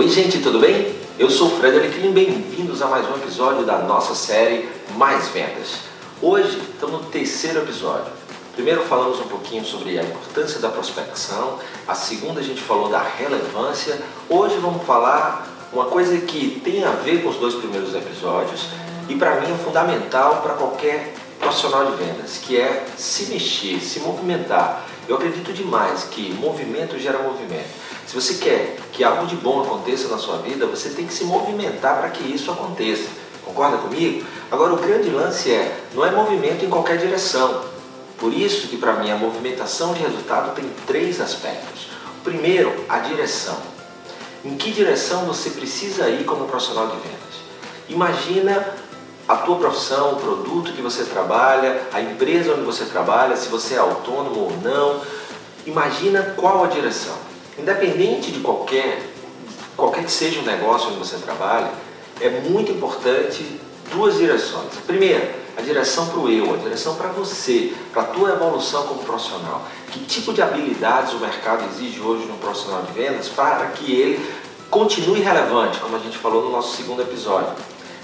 Oi 0.00 0.08
gente, 0.08 0.38
tudo 0.38 0.58
bem? 0.58 0.94
Eu 1.18 1.28
sou 1.28 1.48
o 1.48 1.50
Frederic 1.58 2.02
e 2.02 2.08
bem-vindos 2.08 2.80
a 2.80 2.86
mais 2.86 3.06
um 3.06 3.16
episódio 3.16 3.66
da 3.66 3.80
nossa 3.80 4.14
série 4.14 4.66
Mais 4.96 5.28
Vendas. 5.28 5.80
Hoje 6.22 6.58
estamos 6.72 7.02
no 7.02 7.06
terceiro 7.10 7.58
episódio. 7.58 8.10
Primeiro 8.54 8.80
falamos 8.84 9.20
um 9.20 9.24
pouquinho 9.24 9.62
sobre 9.62 9.98
a 9.98 10.02
importância 10.02 10.58
da 10.58 10.70
prospecção, 10.70 11.58
a 11.86 11.94
segunda 11.94 12.40
a 12.40 12.42
gente 12.42 12.62
falou 12.62 12.88
da 12.88 13.02
relevância. 13.02 14.00
Hoje 14.26 14.56
vamos 14.56 14.86
falar 14.86 15.46
uma 15.70 15.84
coisa 15.84 16.16
que 16.16 16.58
tem 16.64 16.82
a 16.82 16.92
ver 16.92 17.22
com 17.22 17.28
os 17.28 17.36
dois 17.36 17.56
primeiros 17.56 17.94
episódios 17.94 18.68
e 19.06 19.14
para 19.16 19.38
mim 19.42 19.52
é 19.52 19.56
fundamental 19.58 20.40
para 20.40 20.54
qualquer 20.54 21.12
profissional 21.38 21.84
de 21.84 22.02
vendas, 22.02 22.38
que 22.38 22.56
é 22.56 22.86
se 22.96 23.26
mexer, 23.26 23.78
se 23.80 24.00
movimentar. 24.00 24.86
Eu 25.08 25.16
acredito 25.16 25.52
demais 25.52 26.04
que 26.04 26.32
movimento 26.34 26.98
gera 26.98 27.18
movimento. 27.18 27.68
Se 28.06 28.14
você 28.14 28.34
quer 28.34 28.76
que 28.92 29.04
algo 29.04 29.26
de 29.26 29.36
bom 29.36 29.62
aconteça 29.62 30.08
na 30.08 30.18
sua 30.18 30.38
vida, 30.38 30.66
você 30.66 30.90
tem 30.90 31.06
que 31.06 31.14
se 31.14 31.24
movimentar 31.24 31.98
para 31.98 32.10
que 32.10 32.22
isso 32.24 32.50
aconteça. 32.50 33.08
Concorda 33.44 33.78
comigo? 33.78 34.24
Agora 34.50 34.72
o 34.72 34.76
grande 34.76 35.10
lance 35.10 35.50
é, 35.50 35.80
não 35.94 36.04
é 36.04 36.10
movimento 36.10 36.64
em 36.64 36.68
qualquer 36.70 36.98
direção. 36.98 37.64
Por 38.18 38.32
isso 38.32 38.68
que 38.68 38.76
para 38.76 38.94
mim 38.94 39.10
a 39.10 39.16
movimentação 39.16 39.94
de 39.94 40.00
resultado 40.00 40.54
tem 40.54 40.70
três 40.86 41.20
aspectos. 41.20 41.88
O 42.18 42.22
primeiro, 42.22 42.84
a 42.88 42.98
direção. 42.98 43.56
Em 44.44 44.56
que 44.56 44.70
direção 44.70 45.24
você 45.24 45.50
precisa 45.50 46.08
ir 46.08 46.24
como 46.24 46.46
profissional 46.46 46.88
de 46.88 46.96
vendas? 46.96 47.40
Imagina 47.88 48.74
a 49.30 49.36
tua 49.36 49.58
profissão, 49.58 50.14
o 50.14 50.16
produto 50.16 50.72
que 50.72 50.82
você 50.82 51.04
trabalha, 51.04 51.82
a 51.92 52.00
empresa 52.00 52.52
onde 52.52 52.62
você 52.62 52.84
trabalha, 52.86 53.36
se 53.36 53.48
você 53.48 53.74
é 53.74 53.78
autônomo 53.78 54.40
ou 54.40 54.52
não. 54.60 55.00
Imagina 55.64 56.34
qual 56.36 56.64
a 56.64 56.66
direção. 56.66 57.14
Independente 57.56 58.32
de 58.32 58.40
qualquer, 58.40 59.08
qualquer 59.76 60.02
que 60.02 60.10
seja 60.10 60.40
o 60.40 60.42
negócio 60.42 60.88
onde 60.88 60.98
você 60.98 61.16
trabalha, 61.18 61.70
é 62.20 62.28
muito 62.28 62.72
importante 62.72 63.46
duas 63.92 64.16
direções. 64.16 64.66
A 64.76 64.80
primeira, 64.84 65.32
a 65.56 65.62
direção 65.62 66.08
para 66.08 66.18
o 66.18 66.28
eu, 66.28 66.52
a 66.52 66.56
direção 66.56 66.96
para 66.96 67.10
você, 67.10 67.72
para 67.92 68.02
a 68.02 68.06
tua 68.06 68.30
evolução 68.30 68.84
como 68.88 69.04
profissional. 69.04 69.62
Que 69.92 70.00
tipo 70.06 70.32
de 70.32 70.42
habilidades 70.42 71.12
o 71.12 71.18
mercado 71.18 71.66
exige 71.72 72.00
hoje 72.00 72.26
no 72.26 72.36
profissional 72.38 72.82
de 72.82 72.92
vendas 73.00 73.28
para 73.28 73.66
que 73.66 73.92
ele 73.92 74.28
continue 74.68 75.20
relevante, 75.20 75.78
como 75.78 75.94
a 75.94 76.00
gente 76.00 76.18
falou 76.18 76.42
no 76.42 76.50
nosso 76.50 76.76
segundo 76.76 77.00
episódio. 77.00 77.54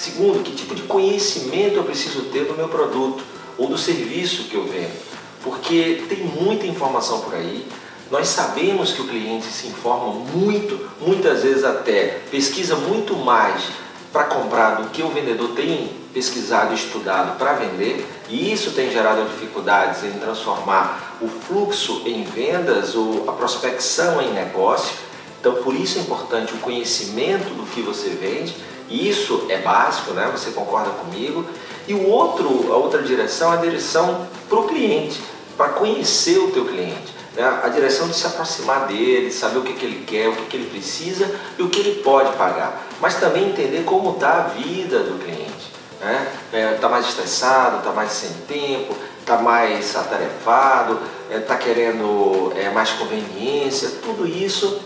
Segundo, 0.00 0.42
que 0.42 0.52
tipo 0.52 0.74
de 0.74 0.84
conhecimento 0.84 1.76
eu 1.76 1.84
preciso 1.84 2.22
ter 2.32 2.46
do 2.46 2.54
meu 2.54 2.70
produto 2.70 3.22
ou 3.58 3.66
do 3.66 3.76
serviço 3.76 4.44
que 4.44 4.54
eu 4.54 4.64
vendo. 4.64 4.98
Porque 5.44 6.04
tem 6.08 6.20
muita 6.20 6.66
informação 6.66 7.20
por 7.20 7.34
aí. 7.34 7.66
Nós 8.10 8.28
sabemos 8.28 8.92
que 8.92 9.02
o 9.02 9.06
cliente 9.06 9.44
se 9.44 9.66
informa 9.66 10.14
muito, 10.14 10.88
muitas 11.02 11.42
vezes 11.42 11.64
até 11.64 12.22
pesquisa 12.30 12.76
muito 12.76 13.14
mais 13.14 13.62
para 14.10 14.24
comprar 14.24 14.76
do 14.76 14.88
que 14.88 15.02
o 15.02 15.10
vendedor 15.10 15.50
tem 15.50 15.90
pesquisado 16.14 16.72
estudado 16.72 17.36
para 17.36 17.52
vender, 17.52 18.08
e 18.30 18.50
isso 18.50 18.70
tem 18.70 18.90
gerado 18.90 19.28
dificuldades 19.28 20.02
em 20.02 20.12
transformar 20.12 21.18
o 21.20 21.28
fluxo 21.28 22.04
em 22.06 22.24
vendas 22.24 22.94
ou 22.94 23.28
a 23.28 23.34
prospecção 23.34 24.22
em 24.22 24.32
negócio. 24.32 24.94
Então, 25.38 25.56
por 25.56 25.74
isso 25.74 25.98
é 25.98 26.00
importante 26.00 26.54
o 26.54 26.58
conhecimento 26.58 27.50
do 27.54 27.66
que 27.66 27.82
você 27.82 28.08
vende 28.08 28.56
isso 28.90 29.46
é 29.48 29.58
básico, 29.58 30.12
né? 30.12 30.28
Você 30.32 30.50
concorda 30.50 30.90
comigo? 30.90 31.44
E 31.86 31.94
o 31.94 32.08
outro, 32.08 32.72
a 32.72 32.76
outra 32.76 33.02
direção 33.02 33.52
é 33.52 33.56
a 33.56 33.60
direção 33.60 34.26
para 34.48 34.58
o 34.58 34.66
cliente, 34.66 35.20
para 35.56 35.70
conhecer 35.70 36.38
o 36.38 36.50
teu 36.50 36.64
cliente. 36.64 37.14
Né? 37.34 37.60
A 37.62 37.68
direção 37.68 38.08
de 38.08 38.14
se 38.14 38.26
aproximar 38.26 38.86
dele, 38.86 39.30
saber 39.30 39.58
o 39.58 39.62
que, 39.62 39.74
que 39.74 39.84
ele 39.84 40.04
quer, 40.04 40.28
o 40.28 40.34
que, 40.34 40.46
que 40.46 40.56
ele 40.56 40.70
precisa 40.70 41.30
e 41.58 41.62
o 41.62 41.68
que 41.68 41.80
ele 41.80 42.02
pode 42.02 42.36
pagar. 42.36 42.86
Mas 43.00 43.14
também 43.16 43.50
entender 43.50 43.84
como 43.84 44.12
está 44.12 44.32
a 44.32 44.40
vida 44.48 45.00
do 45.00 45.22
cliente. 45.22 45.70
Está 45.94 46.06
né? 46.06 46.32
é, 46.52 46.74
tá 46.74 46.88
mais 46.88 47.06
estressado, 47.06 47.78
está 47.78 47.92
mais 47.92 48.10
sem 48.10 48.30
tempo, 48.48 48.94
está 49.20 49.38
mais 49.38 49.94
atarefado, 49.94 50.98
está 51.30 51.54
é, 51.54 51.58
querendo 51.58 52.52
é, 52.56 52.70
mais 52.70 52.90
conveniência. 52.90 53.90
Tudo 54.02 54.26
isso 54.26 54.80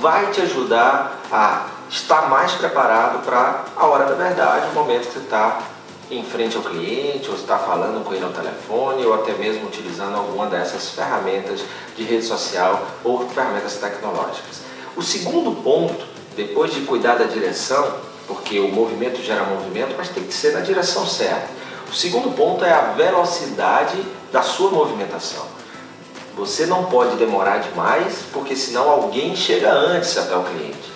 vai 0.00 0.30
te 0.30 0.40
ajudar 0.40 1.20
a 1.30 1.66
estar 1.92 2.22
mais 2.30 2.52
preparado 2.52 3.22
para 3.22 3.66
a 3.76 3.86
hora 3.86 4.06
da 4.06 4.14
verdade, 4.14 4.66
o 4.70 4.74
momento 4.74 5.08
que 5.08 5.12
você 5.12 5.18
está 5.18 5.60
em 6.10 6.24
frente 6.24 6.56
ao 6.56 6.62
cliente, 6.62 7.28
ou 7.28 7.36
está 7.36 7.58
falando 7.58 8.02
com 8.02 8.14
ele 8.14 8.24
ao 8.24 8.32
telefone, 8.32 9.04
ou 9.04 9.14
até 9.14 9.32
mesmo 9.34 9.66
utilizando 9.66 10.16
alguma 10.16 10.46
dessas 10.46 10.90
ferramentas 10.90 11.60
de 11.94 12.02
rede 12.02 12.24
social 12.24 12.82
ou 13.04 13.28
ferramentas 13.28 13.76
tecnológicas. 13.76 14.62
O 14.96 15.02
segundo 15.02 15.62
ponto, 15.62 16.04
depois 16.34 16.72
de 16.72 16.80
cuidar 16.80 17.16
da 17.16 17.24
direção, 17.24 17.96
porque 18.26 18.58
o 18.58 18.68
movimento 18.68 19.22
gera 19.22 19.44
movimento, 19.44 19.94
mas 19.96 20.08
tem 20.08 20.24
que 20.24 20.32
ser 20.32 20.54
na 20.54 20.60
direção 20.60 21.06
certa. 21.06 21.48
O 21.90 21.94
segundo 21.94 22.34
ponto 22.34 22.64
é 22.64 22.72
a 22.72 22.92
velocidade 22.92 24.02
da 24.32 24.40
sua 24.40 24.70
movimentação. 24.70 25.44
Você 26.36 26.64
não 26.64 26.84
pode 26.86 27.16
demorar 27.16 27.58
demais, 27.58 28.24
porque 28.32 28.56
senão 28.56 28.88
alguém 28.88 29.36
chega 29.36 29.70
antes 29.70 30.16
até 30.16 30.34
o 30.34 30.42
cliente. 30.42 30.92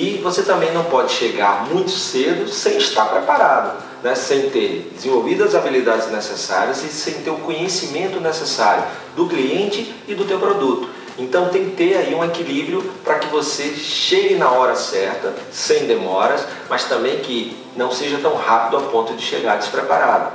E 0.00 0.16
você 0.18 0.44
também 0.44 0.72
não 0.72 0.84
pode 0.84 1.10
chegar 1.10 1.66
muito 1.68 1.90
cedo 1.90 2.48
sem 2.48 2.78
estar 2.78 3.06
preparado, 3.06 3.82
né? 4.00 4.14
sem 4.14 4.48
ter 4.48 4.92
desenvolvido 4.94 5.42
as 5.42 5.56
habilidades 5.56 6.08
necessárias 6.08 6.84
e 6.84 6.88
sem 6.88 7.14
ter 7.14 7.30
o 7.30 7.38
conhecimento 7.38 8.20
necessário 8.20 8.84
do 9.16 9.26
cliente 9.26 9.92
e 10.06 10.14
do 10.14 10.24
teu 10.24 10.38
produto. 10.38 10.88
Então 11.18 11.48
tem 11.48 11.64
que 11.64 11.74
ter 11.74 11.96
aí 11.96 12.14
um 12.14 12.24
equilíbrio 12.24 12.80
para 13.02 13.18
que 13.18 13.26
você 13.26 13.74
chegue 13.74 14.36
na 14.36 14.52
hora 14.52 14.76
certa, 14.76 15.34
sem 15.50 15.88
demoras, 15.88 16.46
mas 16.70 16.84
também 16.84 17.18
que 17.18 17.56
não 17.74 17.90
seja 17.90 18.18
tão 18.18 18.36
rápido 18.36 18.76
a 18.76 18.82
ponto 18.82 19.14
de 19.14 19.22
chegar 19.24 19.58
despreparado. 19.58 20.30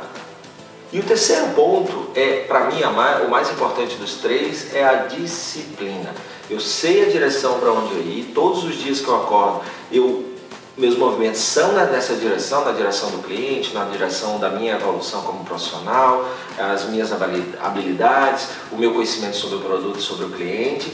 E 0.93 0.99
o 0.99 1.03
terceiro 1.03 1.47
ponto 1.55 2.11
é, 2.13 2.43
para 2.47 2.65
mim, 2.65 2.79
o 3.25 3.29
mais 3.31 3.49
importante 3.49 3.95
dos 3.95 4.17
três 4.17 4.75
é 4.75 4.83
a 4.83 4.93
disciplina. 5.07 6.13
Eu 6.47 6.59
sei 6.59 7.03
a 7.03 7.09
direção 7.09 7.59
para 7.59 7.71
onde 7.71 7.95
eu 7.95 8.01
ir, 8.01 8.31
todos 8.35 8.63
os 8.63 8.75
dias 8.75 8.99
que 8.99 9.07
eu 9.07 9.15
acordo, 9.15 9.61
eu 9.91 10.31
meus 10.75 10.97
movimentos 10.97 11.39
são 11.39 11.71
nessa 11.73 12.15
direção, 12.15 12.65
na 12.65 12.71
direção 12.71 13.11
do 13.11 13.19
cliente, 13.19 13.75
na 13.75 13.85
direção 13.85 14.39
da 14.39 14.49
minha 14.49 14.73
evolução 14.73 15.21
como 15.21 15.45
profissional, 15.45 16.27
as 16.57 16.85
minhas 16.85 17.11
habilidades, 17.11 18.47
o 18.71 18.75
meu 18.75 18.91
conhecimento 18.91 19.37
sobre 19.37 19.57
o 19.57 19.59
produto, 19.59 20.01
sobre 20.01 20.25
o 20.25 20.29
cliente. 20.29 20.91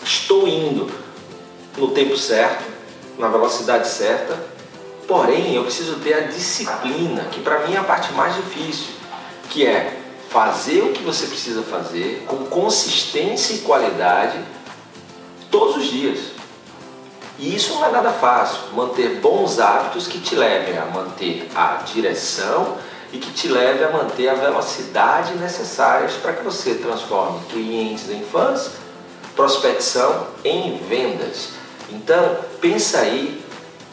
Estou 0.00 0.46
indo 0.46 0.88
no 1.76 1.88
tempo 1.88 2.16
certo, 2.16 2.64
na 3.18 3.26
velocidade 3.26 3.88
certa, 3.88 4.38
porém 5.08 5.56
eu 5.56 5.64
preciso 5.64 5.96
ter 5.96 6.14
a 6.14 6.20
disciplina, 6.20 7.24
que 7.32 7.40
para 7.40 7.66
mim 7.66 7.74
é 7.74 7.78
a 7.78 7.84
parte 7.84 8.12
mais 8.12 8.36
difícil 8.36 8.99
que 9.50 9.66
é 9.66 9.98
fazer 10.30 10.80
o 10.82 10.92
que 10.92 11.02
você 11.02 11.26
precisa 11.26 11.62
fazer 11.62 12.24
com 12.26 12.46
consistência 12.46 13.54
e 13.54 13.58
qualidade 13.58 14.38
todos 15.50 15.76
os 15.76 15.90
dias. 15.90 16.18
E 17.38 17.54
isso 17.54 17.74
não 17.74 17.84
é 17.84 17.90
nada 17.90 18.12
fácil, 18.12 18.60
manter 18.74 19.16
bons 19.16 19.58
hábitos 19.58 20.06
que 20.06 20.20
te 20.20 20.36
levem 20.36 20.78
a 20.78 20.86
manter 20.86 21.48
a 21.54 21.82
direção 21.84 22.76
e 23.12 23.18
que 23.18 23.32
te 23.32 23.48
leve 23.48 23.82
a 23.82 23.90
manter 23.90 24.28
a 24.28 24.34
velocidade 24.34 25.34
necessárias 25.34 26.12
para 26.12 26.34
que 26.34 26.44
você 26.44 26.74
transforme 26.74 27.40
clientes 27.50 28.08
em 28.08 28.22
fãs, 28.22 28.72
prospecção 29.34 30.28
em 30.44 30.76
vendas. 30.88 31.48
Então, 31.90 32.38
pensa 32.60 32.98
aí 32.98 33.42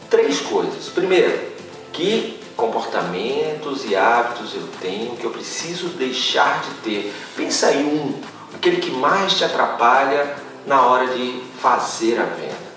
três 0.09 0.39
coisas. 0.41 0.89
Primeiro, 0.89 1.39
que 1.93 2.36
comportamentos 2.57 3.85
e 3.85 3.95
hábitos 3.95 4.55
eu 4.55 4.67
tenho 4.81 5.15
que 5.15 5.23
eu 5.23 5.29
preciso 5.29 5.89
deixar 5.89 6.61
de 6.63 6.71
ter. 6.81 7.13
Pensa 7.35 7.67
aí 7.67 7.83
um, 7.83 8.19
aquele 8.53 8.77
que 8.77 8.89
mais 8.89 9.35
te 9.35 9.45
atrapalha 9.45 10.35
na 10.65 10.81
hora 10.81 11.07
de 11.07 11.41
fazer 11.61 12.19
a 12.19 12.25
venda. 12.25 12.67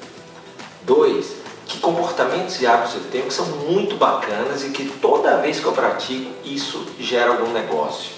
Dois, 0.82 1.34
que 1.66 1.78
comportamentos 1.78 2.60
e 2.60 2.66
hábitos 2.66 2.94
eu 2.94 3.10
tenho 3.10 3.26
que 3.26 3.32
são 3.32 3.46
muito 3.46 3.96
bacanas 3.96 4.62
e 4.62 4.70
que 4.70 4.84
toda 4.84 5.38
vez 5.38 5.58
que 5.58 5.66
eu 5.66 5.72
pratico 5.72 6.30
isso 6.44 6.86
gera 6.98 7.30
algum 7.30 7.50
negócio. 7.52 8.10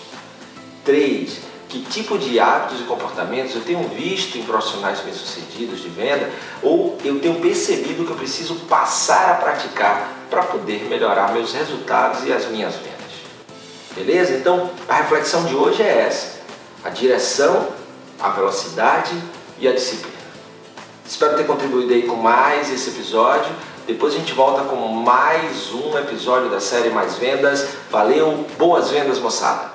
Três, 0.85 1.41
que 1.73 1.81
tipo 1.81 2.19
de 2.19 2.39
hábitos 2.39 2.81
e 2.81 2.85
comportamentos 2.85 3.55
eu 3.55 3.63
tenho 3.63 3.89
visto 3.89 4.37
em 4.37 4.43
profissionais 4.43 5.01
bem-sucedidos 5.01 5.81
de 5.81 5.89
venda 5.89 6.31
ou 6.63 6.99
eu 7.03 7.19
tenho 7.19 7.37
percebido 7.37 8.05
que 8.05 8.11
eu 8.11 8.17
preciso 8.17 8.57
passar 8.69 9.31
a 9.31 9.35
praticar 9.37 10.13
para 10.29 10.43
poder 10.43 10.85
melhorar 10.85 11.33
meus 11.33 11.55
resultados 11.55 12.27
e 12.27 12.33
as 12.33 12.45
minhas 12.49 12.75
vendas. 12.75 12.93
Beleza? 13.95 14.35
Então, 14.35 14.71
a 14.87 14.97
reflexão 14.97 15.47
de 15.47 15.55
hoje 15.55 15.83
é 15.83 16.07
essa: 16.07 16.41
a 16.85 16.91
direção, 16.91 17.69
a 18.21 18.29
velocidade 18.29 19.15
e 19.59 19.67
a 19.67 19.73
disciplina. 19.73 20.13
Espero 21.07 21.39
ter 21.39 21.47
contribuído 21.47 21.95
aí 21.95 22.03
com 22.03 22.17
mais 22.17 22.71
esse 22.71 22.91
episódio. 22.91 23.51
Depois 23.87 24.15
a 24.15 24.19
gente 24.19 24.35
volta 24.35 24.63
com 24.65 24.77
mais 24.89 25.73
um 25.73 25.97
episódio 25.97 26.51
da 26.51 26.61
série 26.61 26.91
Mais 26.91 27.17
Vendas. 27.17 27.67
Valeu, 27.91 28.47
boas 28.59 28.91
vendas, 28.91 29.19
moçada! 29.19 29.72